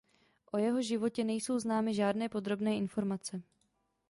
O 0.51 0.57
jeho 0.57 0.81
životě 0.81 1.23
nejsou 1.23 1.59
známy 1.59 1.93
žádné 1.93 2.29
podrobné 2.29 2.75
informace. 2.75 3.41